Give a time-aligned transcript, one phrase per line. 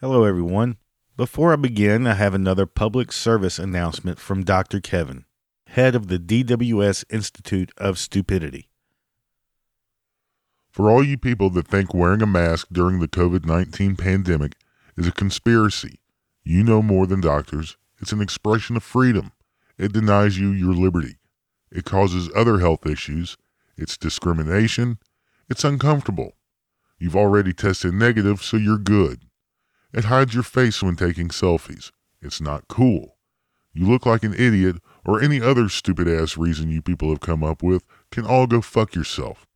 [0.00, 0.76] Hello, everyone.
[1.16, 4.78] Before I begin, I have another public service announcement from Dr.
[4.78, 5.24] Kevin,
[5.66, 8.68] head of the DWS Institute of Stupidity.
[10.70, 14.52] For all you people that think wearing a mask during the COVID 19 pandemic
[14.96, 15.98] is a conspiracy,
[16.44, 17.76] you know more than doctors.
[18.00, 19.32] It's an expression of freedom.
[19.78, 21.16] It denies you your liberty.
[21.72, 23.36] It causes other health issues.
[23.76, 24.98] It's discrimination.
[25.50, 26.36] It's uncomfortable.
[27.00, 29.22] You've already tested negative, so you're good.
[29.92, 31.90] It hides your face when taking selfies.
[32.20, 33.16] It's not cool.
[33.72, 37.42] You look like an idiot, or any other stupid ass reason you people have come
[37.42, 39.46] up with can all go fuck yourself.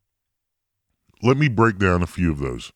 [1.23, 2.73] Let me break down a few of those.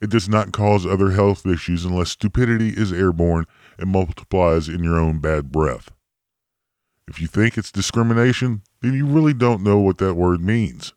[0.00, 3.46] It does not cause other health issues unless stupidity is airborne
[3.78, 5.90] and multiplies in your own bad breath.
[7.08, 10.94] If you think it's discrimination, then you really don't know what that word means.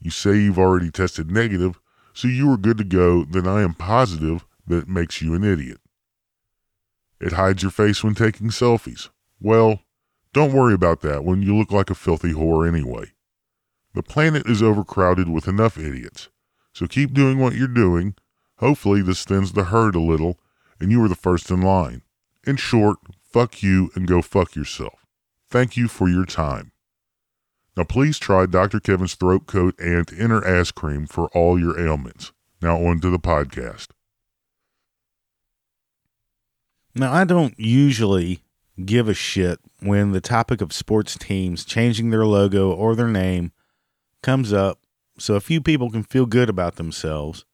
[0.00, 1.78] You say you've already tested negative,
[2.14, 5.80] so you are good to go, then I am positive that makes you an idiot.
[7.20, 9.08] It hides your face when taking selfies.
[9.40, 9.80] Well,
[10.32, 13.12] don't worry about that when you look like a filthy whore anyway.
[13.94, 16.30] The planet is overcrowded with enough idiots,
[16.72, 18.14] so keep doing what you're doing.
[18.56, 20.40] Hopefully, this thins the herd a little,
[20.80, 22.02] and you are the first in line.
[22.46, 25.06] In short, fuck you and go fuck yourself.
[25.50, 26.72] Thank you for your time.
[27.76, 28.80] Now, please try Dr.
[28.80, 32.32] Kevin's throat coat and inner ass cream for all your ailments.
[32.60, 33.88] Now, on to the podcast.
[36.94, 38.42] Now, I don't usually
[38.84, 43.52] give a shit when the topic of sports teams changing their logo or their name
[44.22, 44.78] comes up
[45.18, 47.44] so a few people can feel good about themselves.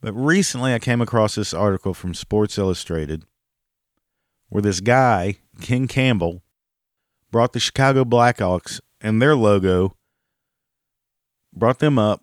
[0.00, 3.24] But recently I came across this article from Sports Illustrated
[4.48, 6.42] where this guy, Ken Campbell,
[7.30, 9.96] brought the Chicago Blackhawks and their logo,
[11.54, 12.20] brought them up,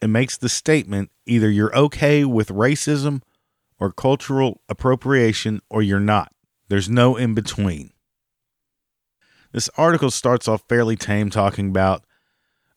[0.00, 3.20] and makes the statement either you're okay with racism
[3.80, 6.32] or cultural appropriation or you're not.
[6.68, 7.90] There's no in between.
[9.52, 12.04] This article starts off fairly tame, talking about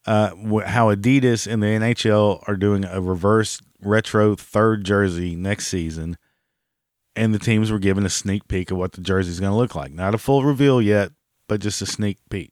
[0.07, 0.29] uh,
[0.65, 6.17] how Adidas and the NHL are doing a reverse retro third jersey next season,
[7.15, 9.57] and the teams were given a sneak peek of what the jersey is going to
[9.57, 9.91] look like.
[9.91, 11.11] Not a full reveal yet,
[11.47, 12.51] but just a sneak peek.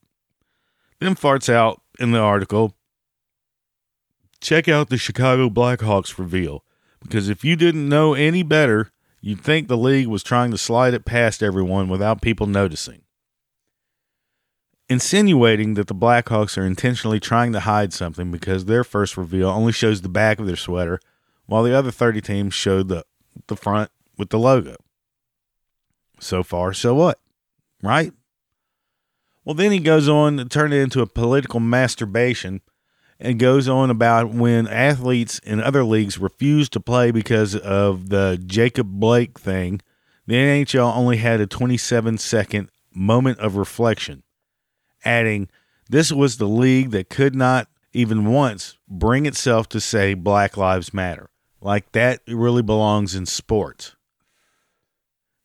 [0.99, 2.75] Then farts out in the article.
[4.39, 6.63] Check out the Chicago Blackhawks reveal
[7.01, 8.91] because if you didn't know any better,
[9.21, 13.01] you'd think the league was trying to slide it past everyone without people noticing.
[14.89, 19.71] Insinuating that the Blackhawks are intentionally trying to hide something because their first reveal only
[19.71, 20.99] shows the back of their sweater,
[21.45, 23.05] while the other 30 teams showed the,
[23.47, 24.75] the front with the logo.
[26.19, 27.19] So far, so what?
[27.81, 28.13] Right?
[29.43, 32.61] Well, then he goes on to turn it into a political masturbation
[33.21, 38.41] and goes on about when athletes in other leagues refuse to play because of the
[38.45, 39.79] Jacob Blake thing.
[40.25, 44.23] The NHL only had a 27 second moment of reflection,
[45.05, 45.49] adding,
[45.87, 50.93] This was the league that could not even once bring itself to say Black Lives
[50.93, 51.29] Matter.
[51.61, 53.95] Like that really belongs in sports.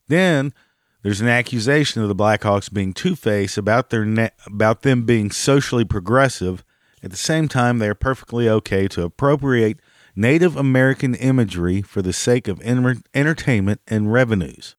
[0.09, 0.55] Then
[1.03, 5.85] there's an accusation of the Blackhawks being two-faced about their ne- about them being socially
[5.85, 6.65] progressive
[7.03, 9.81] at the same time, they are perfectly okay to appropriate
[10.15, 14.77] Native American imagery for the sake of entertainment and revenues.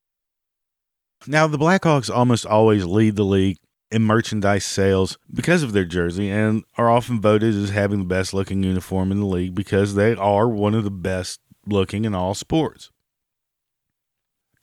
[1.27, 3.57] Now, the Blackhawks almost always lead the league
[3.91, 8.33] in merchandise sales because of their jersey and are often voted as having the best
[8.33, 12.33] looking uniform in the league because they are one of the best looking in all
[12.33, 12.91] sports.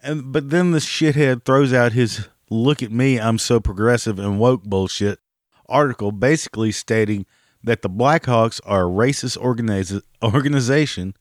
[0.02, 4.38] And but then the shithead throws out his look at me, I'm so progressive and
[4.38, 5.18] woke bullshit
[5.66, 7.24] article basically stating
[7.64, 11.14] that the Blackhawks are a racist organiz- organization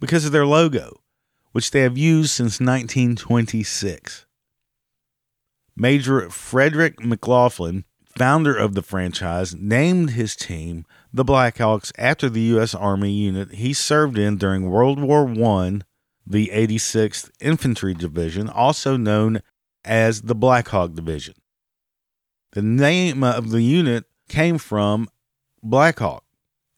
[0.00, 1.00] because of their logo,
[1.52, 4.26] which they have used since 1926.
[5.76, 12.74] Major Frederick McLaughlin, founder of the franchise, named his team the Blackhawks after the U.S.
[12.74, 15.80] Army unit he served in during World War I,
[16.26, 19.40] the 86th Infantry Division, also known
[19.84, 21.34] as the Black Hawk Division.
[22.52, 25.08] The name of the unit came from
[25.62, 26.24] Black Hawk,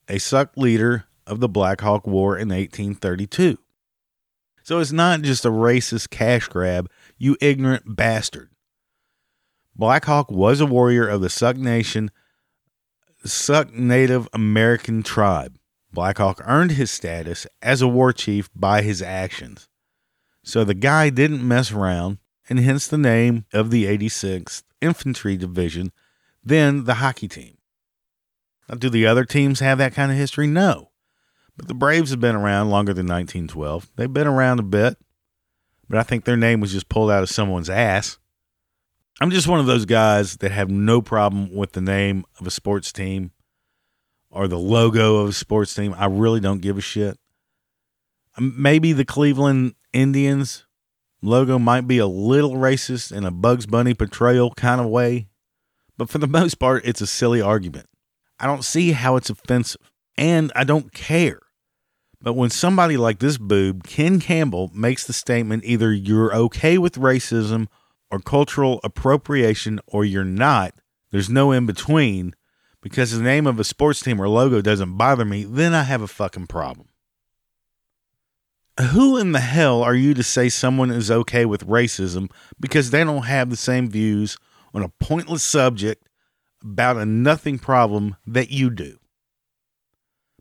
[0.08, 3.56] a Sauk leader of the Black Hawk War in 1832.
[4.64, 8.50] So it's not just a racist cash grab, you ignorant bastard.
[9.76, 12.10] Black Hawk was a warrior of the Sauk Nation,
[13.24, 15.58] Sauk Native American tribe.
[15.92, 19.68] Black Hawk earned his status as a war chief by his actions.
[20.42, 22.18] So the guy didn't mess around,
[22.48, 25.92] and hence the name of the 86th Infantry Division,
[26.42, 27.58] then the hockey team.
[28.76, 30.46] Do the other teams have that kind of history?
[30.46, 30.90] No.
[31.56, 33.90] But the Braves have been around longer than 1912.
[33.96, 34.96] They've been around a bit,
[35.88, 38.18] but I think their name was just pulled out of someone's ass.
[39.20, 42.50] I'm just one of those guys that have no problem with the name of a
[42.50, 43.32] sports team
[44.30, 45.94] or the logo of a sports team.
[45.96, 47.18] I really don't give a shit.
[48.40, 50.64] Maybe the Cleveland Indians
[51.20, 55.28] logo might be a little racist in a Bugs Bunny portrayal kind of way,
[55.98, 57.86] but for the most part, it's a silly argument.
[58.42, 59.80] I don't see how it's offensive,
[60.18, 61.40] and I don't care.
[62.20, 66.94] But when somebody like this boob, Ken Campbell, makes the statement either you're okay with
[66.94, 67.68] racism
[68.10, 70.74] or cultural appropriation or you're not,
[71.12, 72.34] there's no in between,
[72.80, 76.02] because the name of a sports team or logo doesn't bother me, then I have
[76.02, 76.88] a fucking problem.
[78.90, 83.04] Who in the hell are you to say someone is okay with racism because they
[83.04, 84.36] don't have the same views
[84.74, 86.08] on a pointless subject
[86.62, 88.98] about a nothing problem that you do?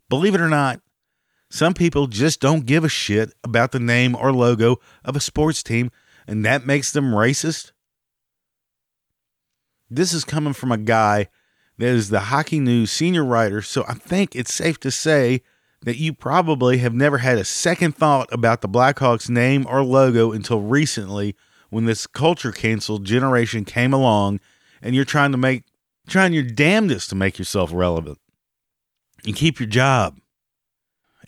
[0.08, 0.80] Believe it or not,
[1.50, 5.62] some people just don't give a shit about the name or logo of a sports
[5.62, 5.90] team,
[6.26, 7.72] and that makes them racist.
[9.90, 11.28] This is coming from a guy
[11.78, 15.42] that is the Hockey News senior writer, so I think it's safe to say
[15.82, 20.32] that you probably have never had a second thought about the Blackhawks name or logo
[20.32, 21.34] until recently
[21.70, 24.40] when this culture cancel generation came along
[24.80, 25.64] and you're trying to make
[26.08, 28.18] trying your damnedest to make yourself relevant
[29.24, 30.18] and keep your job.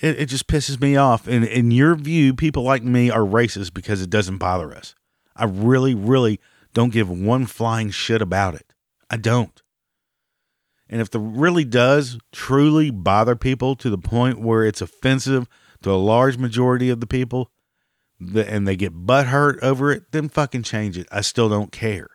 [0.01, 1.27] It, it just pisses me off.
[1.29, 4.95] And in your view, people like me are racist because it doesn't bother us.
[5.37, 6.41] I really, really
[6.73, 8.73] don't give one flying shit about it.
[9.09, 9.63] I don't.
[10.89, 15.49] And if the really does truly bother people to the point where it's offensive
[15.83, 17.51] to a large majority of the people
[18.21, 21.07] and they get butt hurt over it, then fucking change it.
[21.11, 22.09] I still don't care.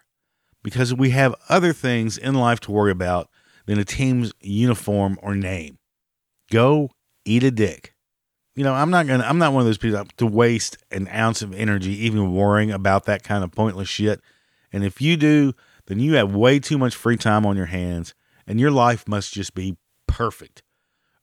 [0.63, 3.29] Because we have other things in life to worry about
[3.65, 5.77] than a team's uniform or name.
[6.51, 6.91] Go
[7.25, 7.93] eat a dick.
[8.55, 11.41] You know, I'm not gonna I'm not one of those people to waste an ounce
[11.41, 14.19] of energy even worrying about that kind of pointless shit.
[14.73, 15.53] And if you do,
[15.85, 18.13] then you have way too much free time on your hands
[18.45, 19.77] and your life must just be
[20.07, 20.63] perfect.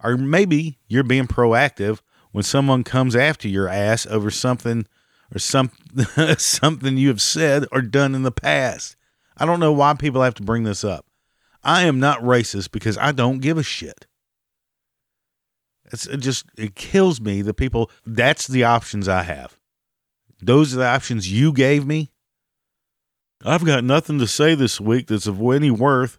[0.03, 2.01] Or maybe you're being proactive
[2.33, 4.87] when someone comes after your ass over something
[5.35, 5.73] or some
[6.39, 8.97] something you have said or done in the past.
[9.37, 11.05] I don't know why people have to bring this up.
[11.63, 14.07] I am not racist because I don't give a shit.
[15.93, 19.59] It's it just it kills me the people that's the options I have.
[20.41, 22.11] Those are the options you gave me.
[23.45, 26.19] I've got nothing to say this week that's of any worth.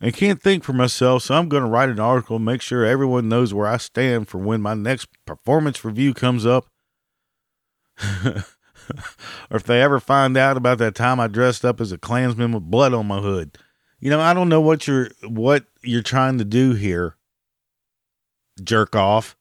[0.00, 2.84] and can't think for myself, so I'm going to write an article and make sure
[2.84, 6.66] everyone knows where I stand for when my next performance review comes up.
[9.50, 12.52] or if they ever find out about that time I dressed up as a Klansman
[12.52, 13.58] with blood on my hood.
[14.00, 17.16] You know, I don't know what you're what you're trying to do here.
[18.62, 19.36] Jerk off.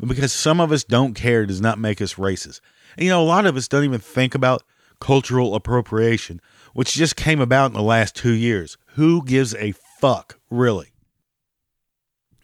[0.00, 2.60] Because some of us don't care does not make us racist.
[2.96, 4.62] And you know, a lot of us don't even think about
[4.98, 6.40] cultural appropriation,
[6.72, 8.78] which just came about in the last two years.
[8.94, 10.92] Who gives a fuck, really?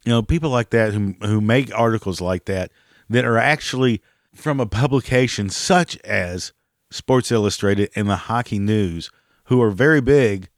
[0.04, 2.70] You know, people like that who who make articles like that
[3.08, 4.02] that are actually
[4.36, 6.52] from a publication such as
[6.90, 9.10] Sports Illustrated and the Hockey News,
[9.44, 10.48] who are very big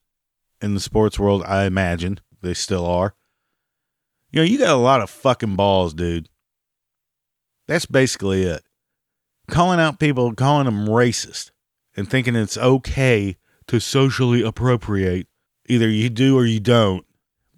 [0.61, 2.21] in the sports world, I imagine.
[2.41, 3.15] They still are.
[4.31, 6.29] You know, you got a lot of fucking balls, dude.
[7.67, 8.63] That's basically it.
[9.49, 11.51] Calling out people, calling them racist,
[11.97, 13.37] and thinking it's okay
[13.67, 15.27] to socially appropriate
[15.69, 17.05] Either you do or you don't.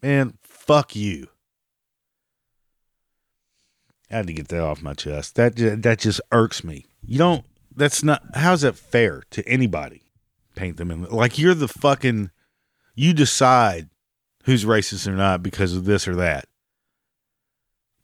[0.02, 1.28] Man, fuck you.
[4.10, 5.36] I had to get that off my chest.
[5.36, 6.86] That that just irks me.
[7.02, 7.44] You don't.
[7.74, 8.22] That's not.
[8.34, 10.02] How's that fair to anybody?
[10.54, 12.30] Paint them in like you're the fucking.
[12.94, 13.88] You decide
[14.44, 16.46] who's racist or not because of this or that.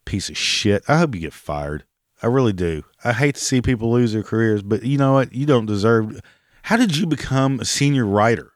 [0.05, 0.85] Piece of shit.
[0.89, 1.85] I hope you get fired.
[2.23, 2.85] I really do.
[3.05, 5.35] I hate to see people lose their careers, but you know what?
[5.35, 6.21] You don't deserve.
[6.63, 8.53] How did you become a senior writer?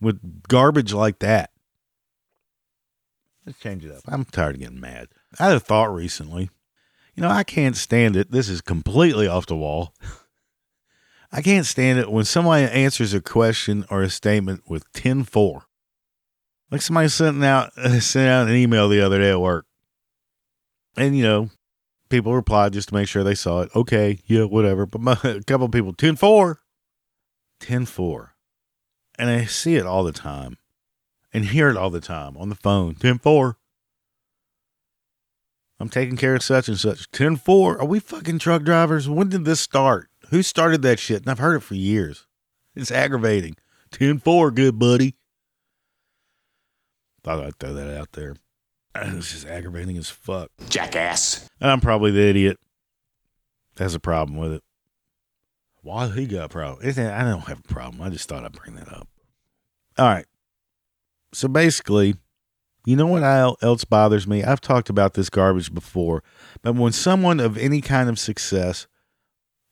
[0.00, 1.50] with garbage like that.
[3.44, 4.02] Let's change it up.
[4.06, 5.08] I'm tired of getting mad.
[5.38, 6.50] I had a thought recently.
[7.18, 8.30] You know, I can't stand it.
[8.30, 9.92] This is completely off the wall.
[11.32, 15.64] I can't stand it when somebody answers a question or a statement with 10 4.
[16.70, 19.66] Like somebody sent out, sent out an email the other day at work.
[20.96, 21.50] And, you know,
[22.08, 23.70] people replied just to make sure they saw it.
[23.74, 24.86] Okay, yeah, whatever.
[24.86, 26.60] But my, a couple of people, 10 4.
[27.58, 28.34] 10 4
[29.18, 30.56] and I see it all the time
[31.34, 33.57] and hear it all the time on the phone 10 4.
[35.80, 37.10] I'm taking care of such and such.
[37.12, 37.80] 10 4.
[37.80, 39.08] Are we fucking truck drivers?
[39.08, 40.08] When did this start?
[40.30, 41.22] Who started that shit?
[41.22, 42.26] And I've heard it for years.
[42.74, 43.56] It's aggravating.
[43.92, 45.14] 10 4, good buddy.
[47.22, 48.36] Thought I'd throw that out there.
[49.00, 50.50] It's just aggravating as fuck.
[50.68, 51.48] Jackass.
[51.60, 52.58] And I'm probably the idiot
[53.76, 54.62] That's a problem with it.
[55.82, 56.84] Why he got a problem?
[56.84, 58.02] I don't have a problem.
[58.02, 59.06] I just thought I'd bring that up.
[59.96, 60.26] All right.
[61.32, 62.16] So basically,
[62.88, 63.22] you know what
[63.62, 64.42] else bothers me?
[64.42, 66.24] I've talked about this garbage before,
[66.62, 68.86] but when someone of any kind of success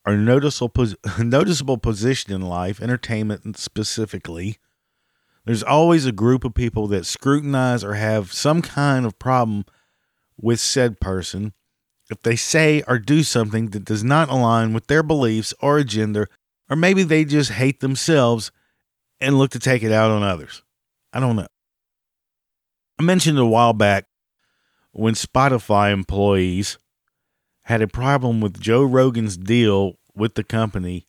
[0.04, 4.58] or noticeable noticeable position in life, entertainment specifically,
[5.46, 9.64] there's always a group of people that scrutinize or have some kind of problem
[10.38, 11.54] with said person
[12.11, 16.26] if they say or do something that does not align with their beliefs or agenda,
[16.68, 18.52] or maybe they just hate themselves
[19.23, 20.62] and look to take it out on others.
[21.14, 21.46] I don't know.
[22.99, 24.07] I mentioned a while back
[24.93, 26.79] when Spotify employees
[27.62, 31.07] had a problem with Joe Rogan's deal with the company,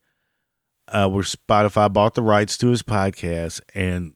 [0.90, 4.14] uh, where Spotify bought the rights to his podcast and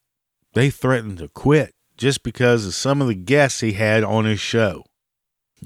[0.54, 4.40] they threatened to quit just because of some of the guests he had on his
[4.40, 4.84] show.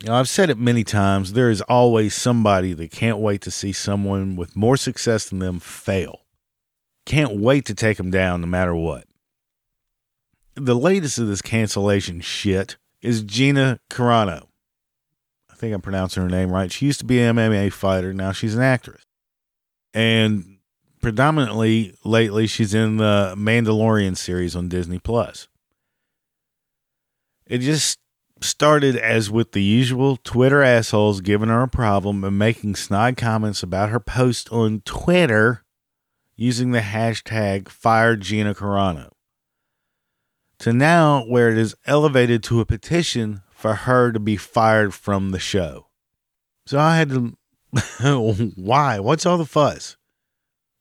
[0.03, 1.33] Know, I've said it many times.
[1.33, 5.59] There is always somebody that can't wait to see someone with more success than them
[5.59, 6.25] fail.
[7.05, 9.05] Can't wait to take them down no matter what.
[10.55, 14.47] The latest of this cancellation shit is Gina Carano.
[15.51, 16.71] I think I'm pronouncing her name right.
[16.71, 18.13] She used to be an MMA fighter.
[18.13, 19.03] Now she's an actress.
[19.93, 20.59] And
[21.01, 25.47] predominantly lately, she's in the Mandalorian series on Disney Plus.
[27.47, 27.99] It just
[28.41, 33.61] started as with the usual Twitter assholes giving her a problem and making snide comments
[33.61, 35.63] about her post on Twitter
[36.35, 39.11] using the hashtag Fire Gina Carano.
[40.65, 45.29] To now, where it is elevated to a petition for her to be fired from
[45.29, 45.89] the show.
[46.65, 47.37] So I had to.
[48.55, 48.97] why?
[48.99, 49.95] What's all the fuss?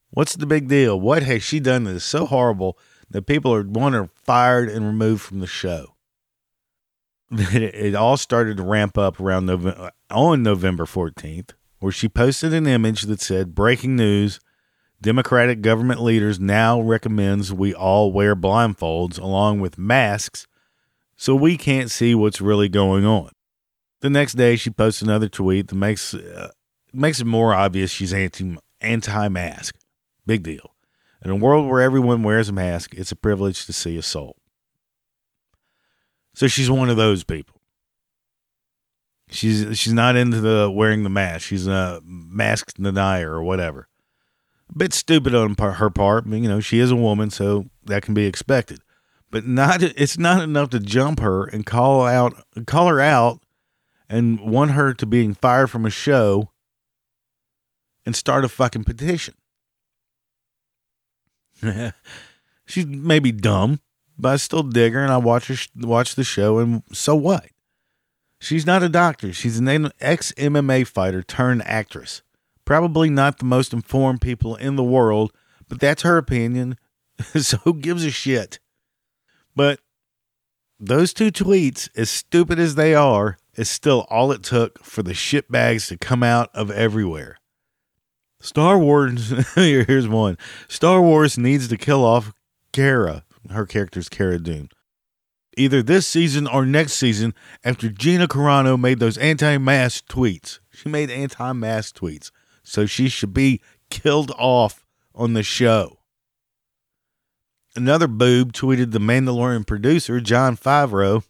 [0.08, 0.98] What's the big deal?
[0.98, 2.78] What has she done that is so horrible
[3.10, 5.96] that people are wanting her fired and removed from the show?
[7.30, 11.50] it all started to ramp up around November, on November 14th,
[11.80, 14.40] where she posted an image that said, Breaking news
[15.04, 20.46] Democratic government leaders now recommends we all wear blindfolds along with masks
[21.14, 23.30] so we can't see what's really going on.
[24.00, 26.52] The next day, she posts another tweet that makes uh,
[26.90, 29.76] makes it more obvious she's anti anti mask.
[30.24, 30.74] Big deal.
[31.22, 34.36] In a world where everyone wears a mask, it's a privilege to see a soul.
[36.32, 37.60] So she's one of those people.
[39.28, 41.46] She's she's not into the wearing the mask.
[41.46, 43.88] She's a mask denier or whatever.
[44.70, 46.26] A bit stupid on her part.
[46.26, 48.80] You know, she is a woman, so that can be expected.
[49.30, 52.34] But not it's not enough to jump her and call out
[52.66, 53.40] call her out
[54.08, 56.50] and want her to being fired from a show
[58.06, 59.34] and start a fucking petition.
[62.66, 63.80] She's maybe dumb,
[64.16, 67.46] but I still dig her and I watch her watch the show and so what?
[68.40, 69.32] She's not a doctor.
[69.32, 72.22] She's an ex MMA fighter turned actress.
[72.64, 75.32] Probably not the most informed people in the world,
[75.68, 76.76] but that's her opinion.
[77.36, 78.58] so who gives a shit?
[79.54, 79.80] But
[80.80, 85.12] those two tweets, as stupid as they are, is still all it took for the
[85.12, 87.36] shitbags to come out of everywhere.
[88.40, 90.36] Star Wars, here's one.
[90.68, 92.32] Star Wars needs to kill off
[92.72, 93.24] Cara.
[93.50, 94.68] Her character's Cara Dune.
[95.56, 100.58] Either this season or next season after Gina Carano made those anti mask tweets.
[100.70, 102.30] She made anti mask tweets.
[102.64, 106.00] So she should be killed off on the show.
[107.76, 111.24] Another boob tweeted the Mandalorian producer, Jon Favreau,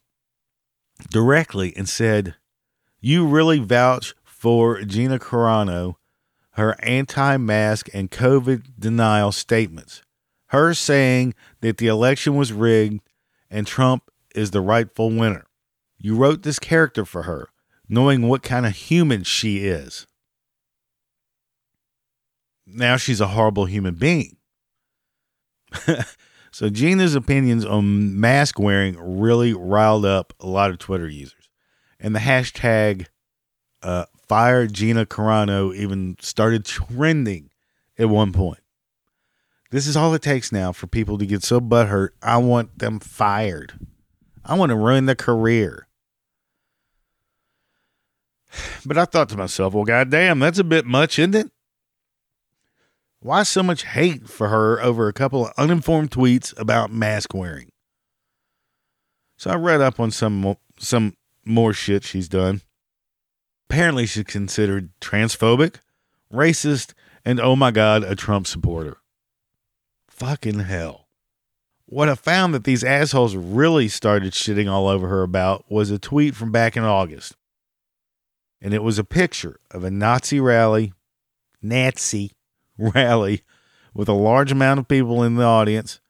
[1.11, 2.35] directly and said,
[3.01, 5.97] You really vouch for Gina Carano,
[6.53, 10.03] her anti mask and COVID denial statements.
[10.49, 13.01] Her saying that the election was rigged
[13.51, 15.47] and Trump is the rightful winner.
[15.99, 17.49] You wrote this character for her,
[17.89, 20.07] knowing what kind of human she is.
[22.67, 24.37] Now she's a horrible human being.
[26.53, 31.51] so Gina's opinions on mask wearing really riled up a lot of Twitter users.
[32.01, 33.07] And the hashtag
[33.83, 37.51] uh, fire Gina Carano even started trending
[37.99, 38.61] at one point.
[39.71, 42.11] This is all it takes now for people to get so butthurt.
[42.23, 43.73] I want them fired.
[44.45, 45.89] I want to ruin their career.
[48.87, 51.51] But I thought to myself, well, goddamn, that's a bit much, isn't it?
[53.25, 57.71] Why so much hate for her over a couple of uninformed tweets about mask wearing?
[59.39, 62.61] So I read up on some some more shit she's done.
[63.71, 65.77] Apparently, she's considered transphobic,
[66.31, 66.93] racist,
[67.25, 68.99] and oh my god, a Trump supporter.
[70.07, 71.09] Fucking hell.
[71.87, 75.99] What I found that these assholes really started shitting all over her about was a
[75.99, 77.37] tweet from back in August.
[78.61, 80.93] And it was a picture of a Nazi rally,
[81.63, 82.33] Nazi
[82.79, 83.43] rally,
[83.93, 86.01] with a large amount of people in the audience.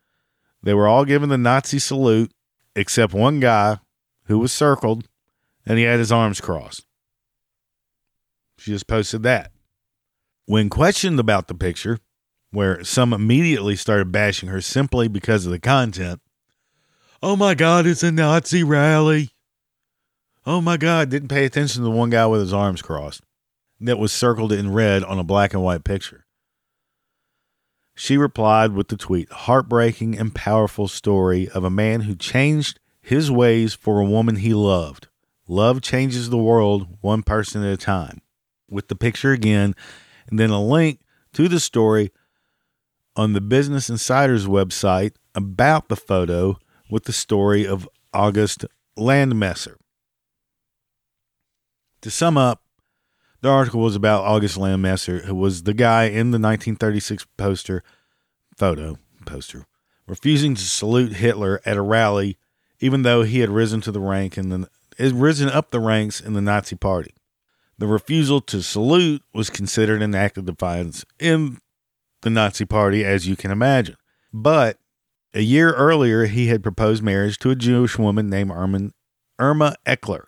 [0.62, 2.32] They were all given the Nazi salute,
[2.74, 3.78] except one guy
[4.24, 5.08] who was circled
[5.66, 6.86] and he had his arms crossed.
[8.58, 9.52] She just posted that.
[10.46, 11.98] When questioned about the picture,
[12.50, 16.20] where some immediately started bashing her simply because of the content.
[17.22, 19.30] Oh my God, it's a Nazi rally.
[20.46, 23.22] Oh my God, didn't pay attention to the one guy with his arms crossed
[23.80, 26.23] that was circled in red on a black and white picture.
[27.94, 33.30] She replied with the tweet Heartbreaking and powerful story of a man who changed his
[33.30, 35.08] ways for a woman he loved.
[35.46, 38.20] Love changes the world one person at a time.
[38.68, 39.74] With the picture again,
[40.28, 41.00] and then a link
[41.34, 42.10] to the story
[43.14, 46.58] on the Business Insider's website about the photo
[46.90, 48.64] with the story of August
[48.98, 49.76] Landmesser.
[52.00, 52.63] To sum up,
[53.44, 57.82] the article was about August Landmesser, who was the guy in the 1936 poster
[58.56, 58.96] photo
[59.26, 59.66] poster
[60.06, 62.38] refusing to salute Hitler at a rally,
[62.80, 64.68] even though he had risen to the rank and the
[65.12, 67.12] risen up the ranks in the Nazi Party.
[67.76, 71.58] The refusal to salute was considered an act of defiance in
[72.22, 73.96] the Nazi Party, as you can imagine.
[74.32, 74.78] But
[75.34, 80.24] a year earlier, he had proposed marriage to a Jewish woman named Irma Eckler.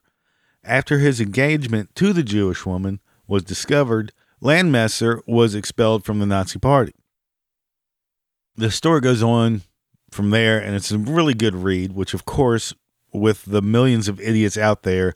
[0.62, 6.58] After his engagement to the Jewish woman was discovered, Landmesser was expelled from the Nazi
[6.58, 6.94] Party.
[8.56, 9.62] The story goes on
[10.10, 12.74] from there, and it's a really good read, which, of course,
[13.12, 15.14] with the millions of idiots out there,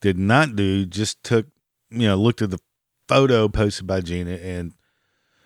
[0.00, 1.46] did not do, just took,
[1.90, 2.58] you know, looked at the
[3.08, 4.72] photo posted by Gina and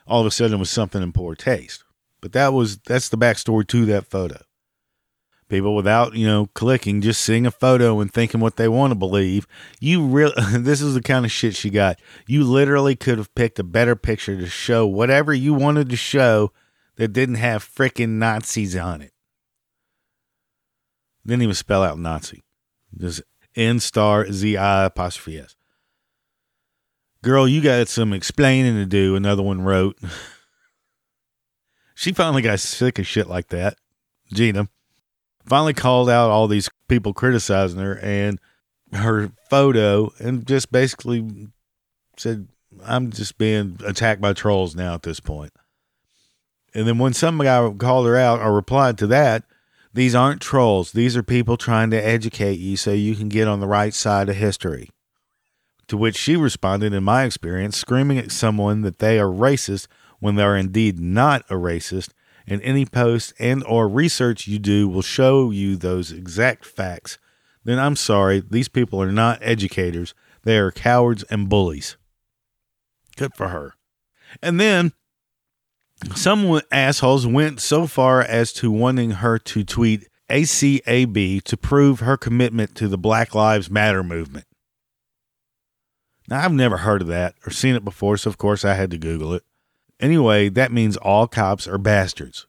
[0.07, 1.85] all of a sudden it was something in poor taste.
[2.21, 4.41] But that was that's the backstory to that photo.
[5.49, 8.95] People without, you know, clicking, just seeing a photo and thinking what they want to
[8.95, 9.47] believe.
[9.81, 11.99] You really this is the kind of shit she got.
[12.27, 16.53] You literally could have picked a better picture to show whatever you wanted to show
[16.97, 19.13] that didn't have freaking Nazis on it.
[21.25, 22.45] Didn't even spell out Nazi.
[22.97, 23.23] Just
[23.57, 25.57] N star Z I apostrophe S.
[27.23, 29.99] Girl, you got some explaining to do, another one wrote.
[31.95, 33.77] she finally got sick of shit like that.
[34.33, 34.69] Gina
[35.49, 38.39] finally called out all these people criticizing her and
[38.93, 41.49] her photo and just basically
[42.17, 42.49] said,
[42.85, 45.53] I'm just being attacked by trolls now at this point.
[46.75, 49.45] And then when some guy called her out or replied to that,
[49.93, 50.93] these aren't trolls.
[50.93, 54.29] These are people trying to educate you so you can get on the right side
[54.29, 54.91] of history.
[55.89, 59.87] To which she responded, in my experience, screaming at someone that they are racist
[60.21, 62.11] when they are indeed not a racist,
[62.49, 67.19] and any post and or research you do will show you those exact facts,
[67.65, 70.15] then I'm sorry, these people are not educators.
[70.43, 71.97] They are cowards and bullies.
[73.17, 73.75] Good for her.
[74.43, 74.93] And then
[76.15, 82.17] some assholes went so far as to wanting her to tweet ACAB to prove her
[82.17, 84.47] commitment to the Black Lives Matter movement.
[86.29, 88.91] Now, I've never heard of that or seen it before, so of course I had
[88.91, 89.43] to Google it.
[90.01, 92.47] Anyway, that means all cops are bastards.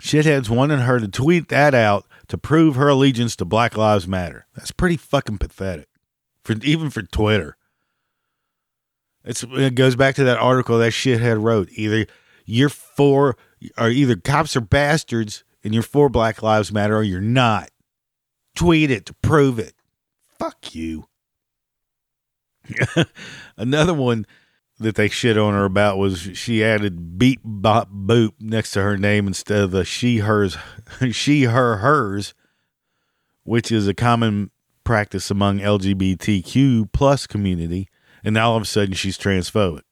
[0.00, 4.46] Shitheads wanted her to tweet that out to prove her allegiance to Black Lives Matter.
[4.54, 5.88] That's pretty fucking pathetic,
[6.42, 7.56] for even for Twitter.
[9.24, 11.68] It's, it goes back to that article that shithead wrote.
[11.72, 12.06] Either
[12.44, 13.36] you're for,
[13.78, 17.70] or either cops are bastards and you're for Black Lives Matter, or you're not.
[18.56, 19.74] Tweet it to prove it.
[20.38, 21.06] Fuck you.
[23.56, 24.26] Another one
[24.82, 28.96] that they shit on her about was she added beep bop boop next to her
[28.96, 30.56] name instead of the she hers
[31.10, 32.34] she her hers,
[33.44, 34.50] which is a common
[34.84, 37.88] practice among LGBTQ plus community,
[38.24, 39.82] and now all of a sudden she's transphobic.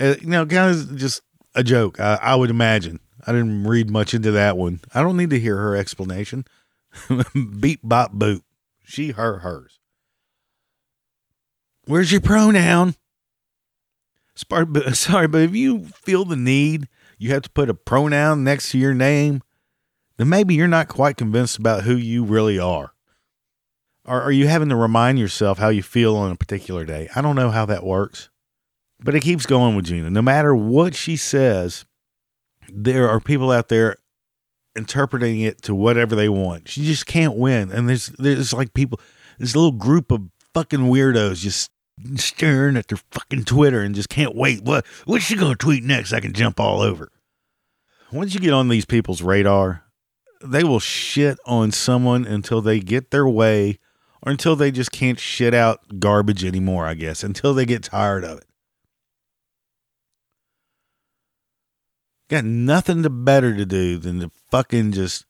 [0.00, 1.22] Uh, you know, kind of just
[1.54, 2.00] a joke.
[2.00, 3.00] I, I would imagine.
[3.26, 4.80] I didn't read much into that one.
[4.94, 6.44] I don't need to hear her explanation.
[7.60, 8.42] beep bop boop.
[8.84, 9.78] She her hers.
[11.86, 12.94] Where's your pronoun?
[14.34, 18.78] Sorry, but if you feel the need, you have to put a pronoun next to
[18.78, 19.42] your name,
[20.16, 22.92] then maybe you're not quite convinced about who you really are.
[24.04, 27.08] Or are you having to remind yourself how you feel on a particular day?
[27.14, 28.30] I don't know how that works,
[28.98, 30.10] but it keeps going with Gina.
[30.10, 31.84] No matter what she says,
[32.68, 33.96] there are people out there
[34.74, 36.68] interpreting it to whatever they want.
[36.68, 37.70] She just can't win.
[37.70, 38.98] And there's there's like people,
[39.38, 40.22] this little group of
[40.54, 41.70] fucking weirdos just
[42.16, 44.62] staring at their fucking Twitter and just can't wait.
[44.62, 46.12] What what's she gonna tweet next?
[46.12, 47.10] I can jump all over.
[48.12, 49.84] once you get on these people's radar,
[50.42, 53.78] they will shit on someone until they get their way
[54.22, 58.24] or until they just can't shit out garbage anymore, I guess, until they get tired
[58.24, 58.46] of it.
[62.28, 65.26] Got nothing to better to do than to fucking just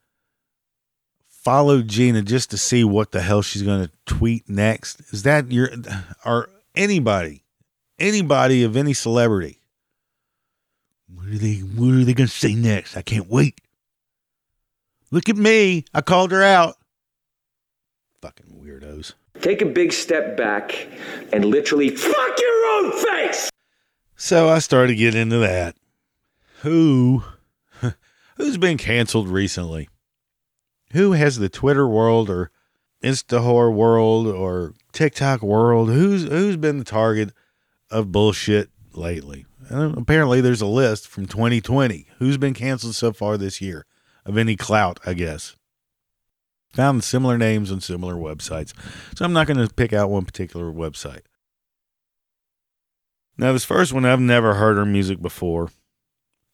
[1.26, 5.00] follow Gina just to see what the hell she's going to tweet next.
[5.12, 5.70] Is that your
[6.24, 7.44] or anybody,
[7.98, 9.60] anybody of any celebrity?
[11.14, 11.56] What are they?
[11.56, 12.96] What are they going to say next?
[12.96, 13.60] I can't wait.
[15.10, 15.84] Look at me.
[15.92, 16.76] I called her out.
[18.22, 19.12] Fucking weirdos.
[19.40, 20.88] Take a big step back
[21.32, 23.50] and literally fuck your own face.
[24.16, 25.76] So I started getting into that.
[26.60, 27.24] Who
[28.36, 29.88] who's been canceled recently?
[30.92, 32.50] Who has the Twitter world or
[33.02, 35.88] Instahor world or TikTok world?
[35.88, 37.32] Who's who's been the target
[37.90, 39.46] of bullshit lately?
[39.68, 42.06] And apparently there's a list from 2020.
[42.18, 43.86] Who's been canceled so far this year?
[44.24, 45.56] Of any clout, I guess.
[46.74, 48.72] Found similar names on similar websites.
[49.16, 51.22] So I'm not going to pick out one particular website.
[53.36, 55.70] Now, this first one, I've never heard her music before.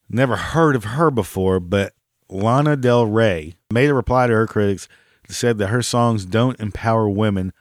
[0.09, 1.93] Never heard of her before, but
[2.31, 4.89] Lana Del Rey made a reply to her critics
[5.27, 7.53] that said that her songs don't empower women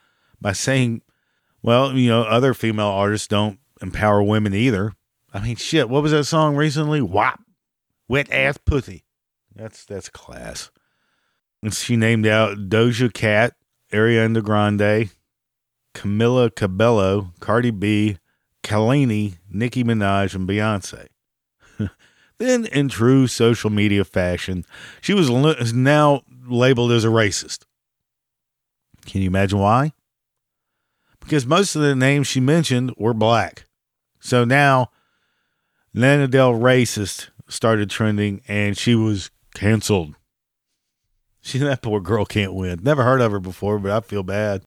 [0.41, 1.01] by saying,
[1.61, 4.93] well, you know, other female artists don't empower women either.
[5.33, 7.01] I mean, shit, what was that song recently?
[7.01, 7.41] WAP.
[8.07, 9.03] Wet ass pussy.
[9.55, 10.71] That's that's class.
[11.61, 13.55] And she named out Doja Cat,
[13.91, 15.09] Ariana Grande,
[15.93, 18.17] Camila Cabello, Cardi B,
[18.63, 21.07] Kehlani, Nicki Minaj, and Beyonce.
[22.37, 24.63] then, in true social media fashion,
[25.01, 27.65] she was now labeled as a racist.
[29.05, 29.93] Can you imagine why?
[31.27, 33.65] Because most of the names she mentioned were black.
[34.21, 34.91] So now,
[35.93, 40.15] Lana Del Racist started trending and she was canceled.
[41.41, 42.79] She that poor girl can't win.
[42.83, 44.63] Never heard of her before, but I feel bad.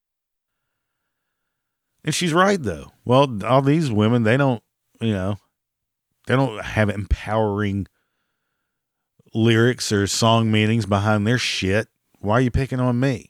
[2.03, 2.93] And she's right though.
[3.05, 4.63] Well, all these women, they don't,
[4.99, 5.37] you know,
[6.27, 7.87] they don't have empowering
[9.35, 11.89] lyrics or song meanings behind their shit.
[12.19, 13.30] Why are you picking on me?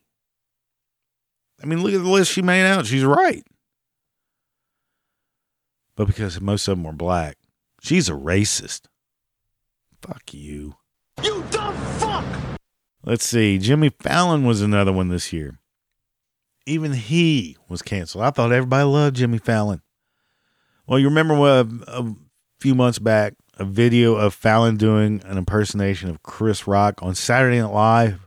[1.62, 2.87] I mean, look at the list she made out.
[2.87, 3.44] She's right.
[5.96, 7.37] But because most of them were black,
[7.81, 8.83] she's a racist.
[10.01, 10.77] Fuck you.
[11.23, 12.25] You dumb fuck!
[13.05, 13.59] Let's see.
[13.59, 15.59] Jimmy Fallon was another one this year.
[16.66, 18.25] Even he was canceled.
[18.25, 19.83] I thought everybody loved Jimmy Fallon.
[20.87, 22.14] Well, you remember what, uh, a
[22.61, 27.61] few months back a video of Fallon doing an impersonation of Chris Rock on Saturday
[27.61, 28.27] Night Live.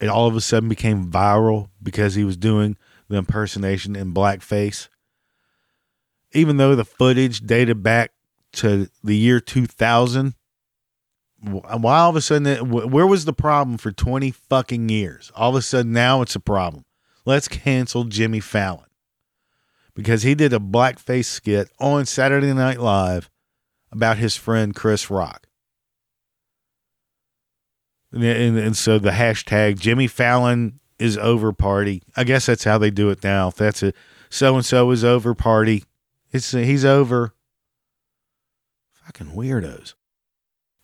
[0.00, 2.76] It all of a sudden became viral because he was doing
[3.08, 4.88] the impersonation in blackface.
[6.32, 8.12] Even though the footage dated back
[8.52, 10.34] to the year 2000,
[11.42, 15.32] why all of a sudden, where was the problem for 20 fucking years?
[15.34, 16.84] All of a sudden, now it's a problem.
[17.24, 18.86] Let's cancel Jimmy Fallon
[19.94, 23.30] because he did a blackface skit on Saturday Night Live
[23.92, 25.46] about his friend Chris Rock.
[28.12, 32.02] And, and, so the hashtag Jimmy Fallon is over party.
[32.16, 33.50] I guess that's how they do it now.
[33.50, 33.94] That's it.
[34.28, 35.84] so and so is over party,
[36.32, 37.34] it's he's over.
[39.04, 39.94] Fucking weirdos.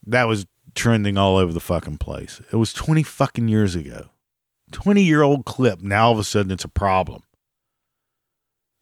[0.07, 2.41] That was trending all over the fucking place.
[2.53, 4.11] It was 20 fucking years ago.
[4.73, 5.81] 20 year old clip.
[5.81, 7.23] Now all of a sudden it's a problem.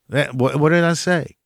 [0.09, 1.37] That what, what did I say?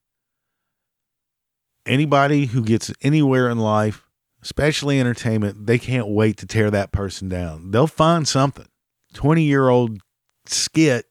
[1.86, 4.07] Anybody who gets anywhere in life,
[4.42, 7.70] especially entertainment, they can't wait to tear that person down.
[7.70, 8.66] They'll find something.
[9.14, 10.00] 20 year old
[10.46, 11.06] skit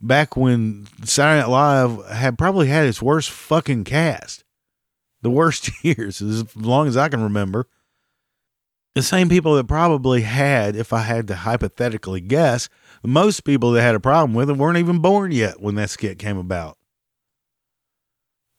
[0.00, 4.44] back when Saturday Night Live had probably had its worst fucking cast.
[5.22, 7.68] The worst years, as long as I can remember.
[8.94, 12.68] The same people that probably had, if I had to hypothetically guess,
[13.02, 16.18] most people that had a problem with it weren't even born yet when that skit
[16.18, 16.76] came about.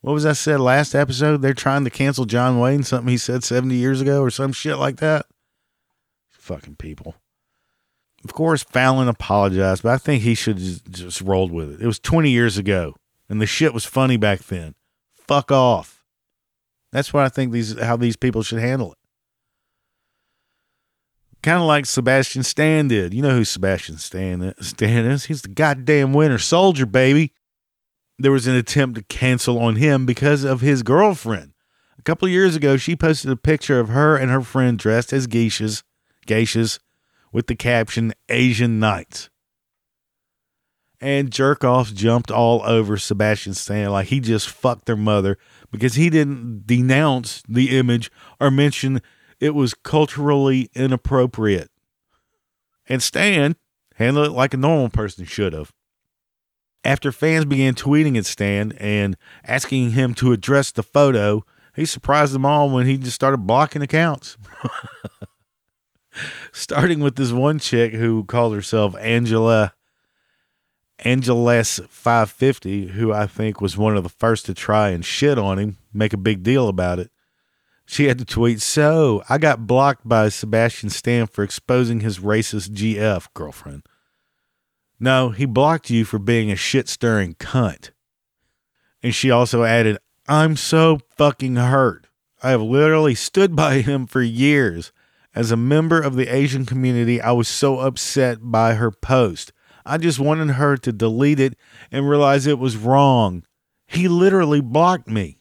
[0.04, 1.42] What was I said last episode?
[1.42, 4.78] They're trying to cancel John Wayne, something he said 70 years ago or some shit
[4.78, 5.28] like that.
[6.30, 7.16] Fucking people.
[8.26, 11.82] Of course, Fallon apologized, but I think he should have just rolled with it.
[11.82, 12.98] It was 20 years ago,
[13.30, 14.76] and the shit was funny back then.
[15.14, 16.04] Fuck off.
[16.92, 18.98] That's what I think these how these people should handle it.
[21.42, 23.14] Kind of like Sebastian Stan did.
[23.14, 25.26] You know who Sebastian Stan, Stan is?
[25.26, 27.32] He's the goddamn winter soldier, baby.
[28.24, 31.52] There was an attempt to cancel on him because of his girlfriend.
[32.00, 35.28] A couple years ago, she posted a picture of her and her friend dressed as
[35.28, 35.84] geishas,
[36.26, 36.80] geishas
[37.34, 39.30] with the caption Asian Nights.
[41.02, 45.38] And jerk offs jumped all over Sebastian Stan like he just fucked their mother
[45.70, 48.10] because he didn't denounce the image
[48.40, 49.02] or mention
[49.42, 51.72] It was culturally inappropriate.
[52.88, 53.58] And Stan
[53.96, 55.74] handled it like a normal person should have.
[56.84, 59.16] After fans began tweeting at Stan and
[59.46, 63.82] asking him to address the photo, he surprised them all when he just started blocking
[63.82, 64.38] accounts.
[66.52, 69.74] Starting with this one chick who called herself Angela
[71.00, 75.58] Angeles 550, who I think was one of the first to try and shit on
[75.58, 77.12] him, make a big deal about it.
[77.86, 82.70] She had to tweet, So I got blocked by Sebastian Stan for exposing his racist
[82.70, 83.84] GF girlfriend.
[85.04, 87.90] No, he blocked you for being a shit stirring cunt.
[89.02, 89.98] And she also added,
[90.30, 92.08] I'm so fucking hurt.
[92.42, 94.94] I have literally stood by him for years.
[95.36, 99.52] As a member of the Asian community, I was so upset by her post.
[99.86, 101.58] I just wanted her to delete it
[101.92, 103.44] and realize it was wrong.
[103.86, 105.38] He literally blocked me.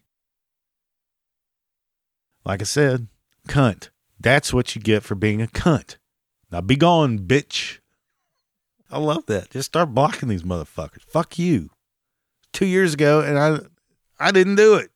[2.45, 3.07] Like I said,
[3.47, 3.91] cunt.
[4.19, 5.99] That's what you get for being a cunt.
[6.51, 7.79] Now be gone, bitch.
[8.93, 9.51] I love that.
[9.51, 11.03] Just start blocking these motherfuckers.
[11.09, 11.71] Fuck you.
[12.53, 13.61] Two years ago, and I,
[14.21, 14.91] I didn't do it.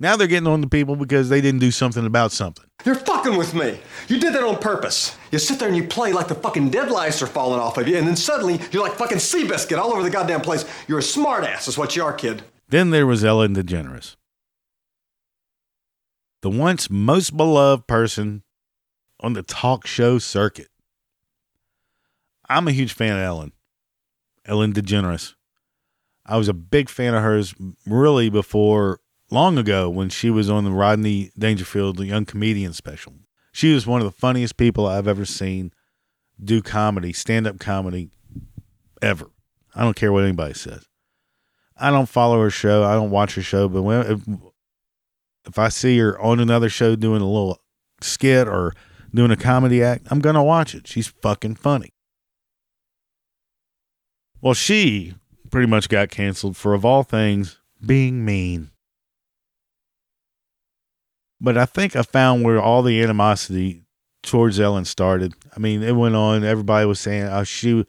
[0.00, 2.64] Now they're getting on the people because they didn't do something about something.
[2.84, 3.78] You're fucking with me.
[4.08, 5.16] You did that on purpose.
[5.30, 7.86] You sit there and you play like the fucking dead lice are falling off of
[7.86, 10.64] you, and then suddenly you're like fucking Seabiscuit all over the goddamn place.
[10.88, 12.42] You're a smartass, is what you are, kid.
[12.68, 14.16] Then there was Ellen DeGeneres,
[16.40, 18.42] the once most beloved person
[19.20, 20.71] on the talk show circuit.
[22.48, 23.52] I'm a huge fan of Ellen,
[24.44, 25.34] Ellen DeGeneres.
[26.24, 27.54] I was a big fan of hers
[27.86, 29.00] really before
[29.30, 33.14] long ago when she was on the Rodney Dangerfield the Young Comedian special.
[33.52, 35.72] She was one of the funniest people I've ever seen
[36.42, 38.10] do comedy, stand up comedy,
[39.00, 39.30] ever.
[39.74, 40.86] I don't care what anybody says.
[41.76, 42.84] I don't follow her show.
[42.84, 44.20] I don't watch her show, but when, if,
[45.46, 47.58] if I see her on another show doing a little
[48.00, 48.72] skit or
[49.14, 50.86] doing a comedy act, I'm going to watch it.
[50.86, 51.91] She's fucking funny.
[54.42, 55.14] Well, she
[55.50, 58.70] pretty much got canceled for, of all things, being mean.
[61.40, 63.84] But I think I found where all the animosity
[64.22, 65.34] towards Ellen started.
[65.56, 66.44] I mean, it went on.
[66.44, 67.84] Everybody was saying, "Oh, she,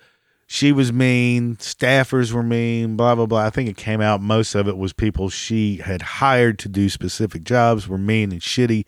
[0.45, 1.55] she was mean.
[1.57, 2.97] Staffers were mean.
[2.97, 4.21] Blah blah blah." I think it came out.
[4.21, 8.41] Most of it was people she had hired to do specific jobs were mean and
[8.41, 8.85] shitty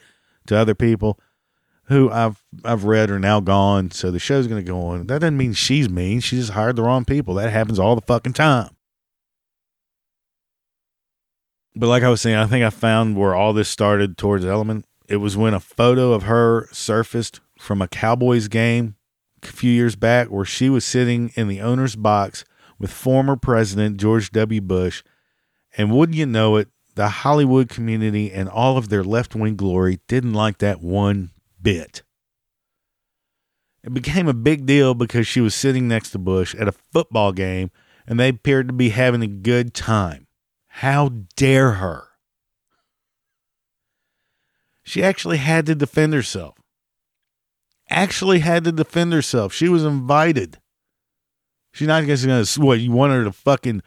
[0.47, 1.19] to other people
[1.85, 3.91] who I've I've read are now gone.
[3.91, 5.07] So the show's going to go on.
[5.07, 6.19] That doesn't mean she's mean.
[6.19, 7.35] She just hired the wrong people.
[7.35, 8.69] That happens all the fucking time.
[11.75, 14.85] But like I was saying, I think I found where all this started towards Element.
[15.07, 18.95] It was when a photo of her surfaced from a Cowboys game
[19.43, 22.43] a few years back where she was sitting in the owner's box
[22.79, 24.61] with former President George W.
[24.61, 25.03] Bush.
[25.77, 29.99] And wouldn't you know it, the Hollywood community and all of their left wing glory
[30.07, 31.31] didn't like that one
[31.65, 32.03] bit.
[33.83, 37.31] It became a big deal because she was sitting next to Bush at a football
[37.31, 37.71] game
[38.07, 40.27] and they appeared to be having a good time.
[40.67, 42.07] How dare her?
[44.83, 46.55] She actually had to defend herself.
[47.89, 49.51] Actually had to defend herself.
[49.51, 50.59] She was invited.
[51.73, 53.81] She's not just gonna what you want her to fucking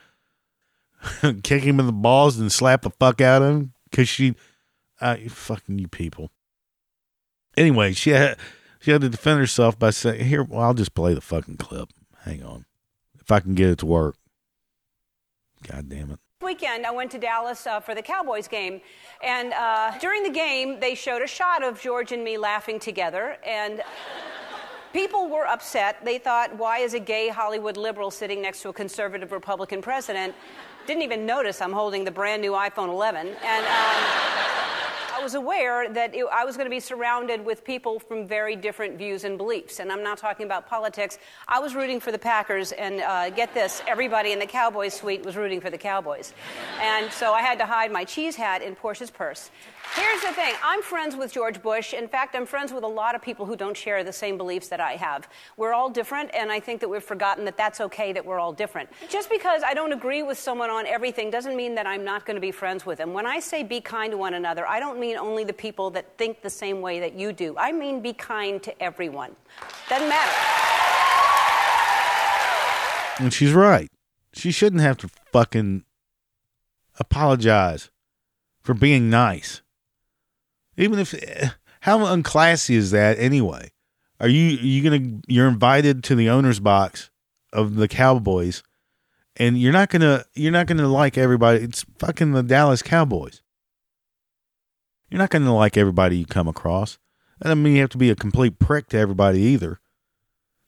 [1.43, 4.35] kick him in the balls and slap the fuck out of him because she,
[5.01, 6.31] uh, fucking you people.
[7.59, 8.39] Anyway, she had
[8.81, 11.91] she had to defend herself by saying, "Here, well, I'll just play the fucking clip.
[12.21, 12.65] Hang on,
[13.21, 14.17] if I can get it to work."
[15.67, 18.81] God damn it weekend, I went to Dallas uh, for the Cowboys game.
[19.23, 23.37] And uh, during the game, they showed a shot of George and me laughing together.
[23.45, 23.83] And
[24.95, 26.03] people were upset.
[26.05, 30.35] They thought, why is a gay Hollywood liberal sitting next to a conservative Republican president?
[30.87, 33.27] Didn't even notice I'm holding the brand new iPhone 11.
[33.27, 33.67] And.
[33.67, 34.68] Um,
[35.19, 38.55] I was aware that it, I was going to be surrounded with people from very
[38.55, 39.81] different views and beliefs.
[39.81, 41.19] And I'm not talking about politics.
[41.49, 45.25] I was rooting for the Packers, and uh, get this everybody in the Cowboys suite
[45.25, 46.35] was rooting for the Cowboys.
[46.81, 49.51] And so I had to hide my cheese hat in Portia's purse.
[49.95, 51.95] Here's the thing I'm friends with George Bush.
[51.95, 54.69] In fact, I'm friends with a lot of people who don't share the same beliefs
[54.69, 55.29] that I have.
[55.57, 58.53] We're all different, and I think that we've forgotten that that's okay that we're all
[58.53, 58.91] different.
[59.09, 62.35] Just because I don't agree with someone on everything doesn't mean that I'm not going
[62.37, 63.13] to be friends with them.
[63.13, 66.17] When I say be kind to one another, I don't mean only the people that
[66.19, 67.57] think the same way that you do.
[67.57, 69.35] I mean be kind to everyone.
[69.89, 70.33] Doesn't matter.
[73.19, 73.91] And she's right.
[74.33, 75.85] She shouldn't have to fucking
[77.01, 77.91] apologize
[78.61, 79.63] for being nice.
[80.79, 81.13] Even if
[81.81, 83.73] how unclassy is that anyway?
[84.21, 87.11] Are you are you gonna you're invited to the owner's box
[87.53, 88.63] of the Cowboys,
[89.37, 91.65] and you're not gonna you're not gonna like everybody.
[91.65, 93.43] It's fucking the Dallas Cowboys.
[95.11, 96.99] You're not gonna like everybody you come across.
[97.41, 99.81] That doesn't mean you have to be a complete prick to everybody either.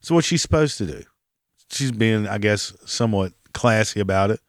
[0.01, 1.03] So what's she supposed to do?
[1.70, 4.40] She's being, I guess, somewhat classy about it.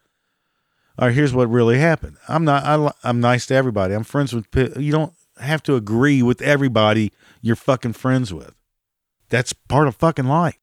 [0.98, 2.16] All right, here's what really happened.
[2.28, 2.64] I'm not.
[2.64, 3.94] I, i'm nice to everybody.
[3.94, 4.46] I'm friends with.
[4.76, 8.54] You don't have to agree with everybody you're fucking friends with.
[9.28, 10.58] That's part of fucking life.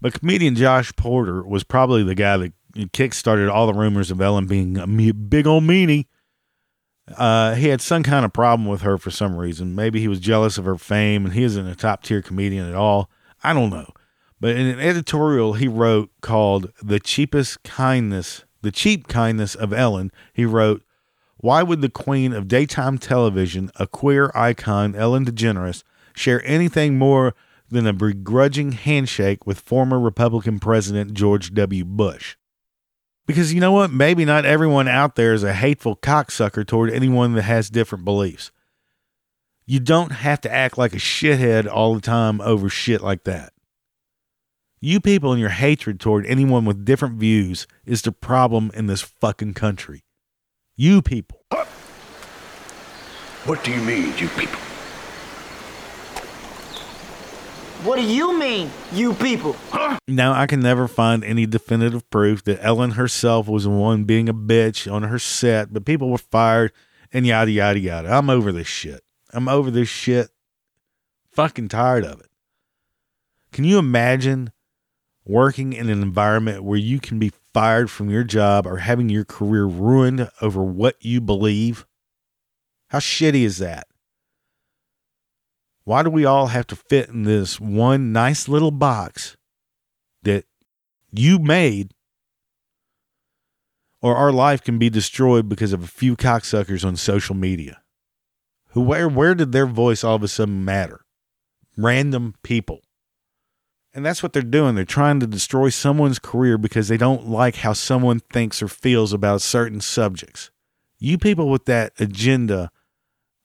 [0.00, 2.52] But comedian Josh Porter was probably the guy that
[2.92, 6.06] kick-started all the rumors of Ellen being a me- big old meanie.
[7.16, 9.74] Uh, he had some kind of problem with her for some reason.
[9.74, 12.74] Maybe he was jealous of her fame and he isn't a top tier comedian at
[12.74, 13.10] all.
[13.44, 13.90] I don't know.
[14.40, 20.10] But in an editorial he wrote called The Cheapest Kindness, The Cheap Kindness of Ellen,
[20.32, 20.82] he wrote,
[21.42, 25.82] Why would the queen of daytime television, a queer icon, Ellen DeGeneres,
[26.14, 27.34] share anything more
[27.68, 31.84] than a begrudging handshake with former Republican President George W.
[31.84, 32.36] Bush?
[33.26, 33.90] Because you know what?
[33.90, 38.52] Maybe not everyone out there is a hateful cocksucker toward anyone that has different beliefs.
[39.66, 43.52] You don't have to act like a shithead all the time over shit like that.
[44.80, 49.02] You people and your hatred toward anyone with different views is the problem in this
[49.02, 50.04] fucking country.
[50.82, 51.38] You people.
[53.44, 54.58] What do you mean, you people?
[57.84, 59.54] What do you mean, you people?
[60.08, 64.28] Now, I can never find any definitive proof that Ellen herself was the one being
[64.28, 66.72] a bitch on her set, but people were fired
[67.12, 68.12] and yada, yada, yada.
[68.12, 69.04] I'm over this shit.
[69.32, 70.30] I'm over this shit.
[71.30, 72.30] Fucking tired of it.
[73.52, 74.50] Can you imagine
[75.24, 79.24] working in an environment where you can be fired from your job or having your
[79.24, 81.86] career ruined over what you believe?
[82.88, 83.86] How shitty is that?
[85.84, 89.36] Why do we all have to fit in this one nice little box
[90.22, 90.44] that
[91.10, 91.92] you made?
[94.00, 97.82] Or our life can be destroyed because of a few cocksuckers on social media.
[98.70, 101.04] Who where where did their voice all of a sudden matter?
[101.76, 102.80] Random people.
[103.94, 104.74] And that's what they're doing.
[104.74, 109.12] They're trying to destroy someone's career because they don't like how someone thinks or feels
[109.12, 110.50] about certain subjects.
[110.98, 112.70] You people with that agenda,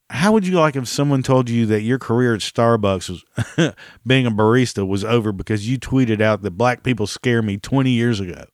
[0.10, 3.74] how would you like if someone told you that your career at Starbucks was
[4.08, 7.90] being a barista was over because you tweeted out that black people scare me 20
[7.90, 8.46] years ago?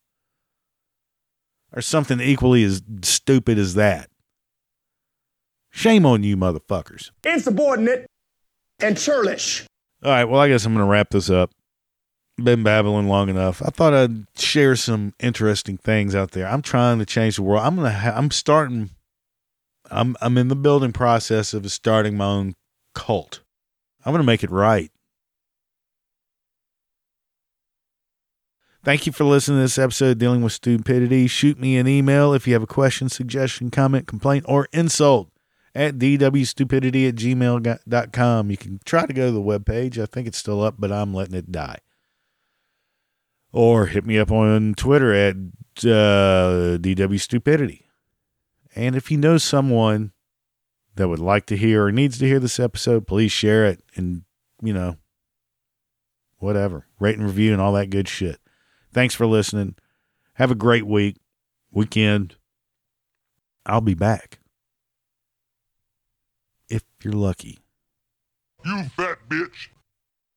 [1.75, 4.09] Or something equally as stupid as that.
[5.71, 7.11] Shame on you, motherfuckers.
[7.23, 8.07] Insubordinate
[8.79, 9.65] and churlish.
[10.03, 11.51] All right, well, I guess I'm going to wrap this up.
[12.37, 13.61] Been babbling long enough.
[13.61, 16.47] I thought I'd share some interesting things out there.
[16.47, 17.63] I'm trying to change the world.
[17.63, 17.91] I'm gonna.
[17.91, 18.89] Ha- I'm starting.
[19.91, 20.15] I'm.
[20.19, 22.55] I'm in the building process of starting my own
[22.95, 23.41] cult.
[24.03, 24.89] I'm gonna make it right.
[28.83, 31.27] Thank you for listening to this episode Dealing with Stupidity.
[31.27, 35.29] Shoot me an email if you have a question, suggestion, comment, complaint, or insult
[35.73, 38.51] at dwstupidity at gmail.com.
[38.51, 40.01] You can try to go to the webpage.
[40.01, 41.77] I think it's still up, but I'm letting it die.
[43.53, 45.35] Or hit me up on Twitter at
[45.83, 47.83] uh, dwstupidity.
[48.75, 50.11] And if you know someone
[50.95, 54.23] that would like to hear or needs to hear this episode, please share it and,
[54.61, 54.97] you know,
[56.39, 56.87] whatever.
[56.99, 58.39] Rate and review and all that good shit.
[58.91, 59.75] Thanks for listening.
[60.33, 61.17] Have a great week,
[61.71, 62.35] weekend.
[63.67, 64.39] I'll be back.
[66.69, 67.59] If you're lucky.
[68.65, 69.69] You fat bitch.